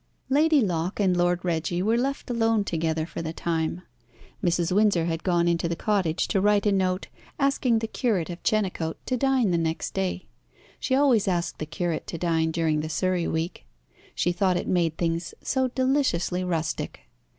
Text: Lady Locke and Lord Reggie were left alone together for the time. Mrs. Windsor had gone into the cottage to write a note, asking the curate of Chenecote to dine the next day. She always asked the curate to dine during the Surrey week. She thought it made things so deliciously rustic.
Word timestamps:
Lady 0.29 0.61
Locke 0.61 0.99
and 0.99 1.15
Lord 1.15 1.45
Reggie 1.45 1.83
were 1.83 1.95
left 1.95 2.31
alone 2.31 2.63
together 2.63 3.05
for 3.05 3.21
the 3.21 3.33
time. 3.33 3.83
Mrs. 4.43 4.71
Windsor 4.71 5.05
had 5.05 5.23
gone 5.23 5.47
into 5.47 5.69
the 5.69 5.75
cottage 5.75 6.27
to 6.29 6.41
write 6.41 6.65
a 6.65 6.71
note, 6.71 7.07
asking 7.37 7.77
the 7.77 7.87
curate 7.87 8.31
of 8.31 8.41
Chenecote 8.41 8.97
to 9.05 9.15
dine 9.15 9.51
the 9.51 9.59
next 9.59 9.93
day. 9.93 10.25
She 10.79 10.95
always 10.95 11.27
asked 11.27 11.59
the 11.59 11.67
curate 11.67 12.07
to 12.07 12.17
dine 12.17 12.49
during 12.49 12.79
the 12.79 12.89
Surrey 12.89 13.27
week. 13.27 13.67
She 14.15 14.31
thought 14.31 14.57
it 14.57 14.67
made 14.67 14.97
things 14.97 15.35
so 15.43 15.67
deliciously 15.67 16.43
rustic. 16.43 17.01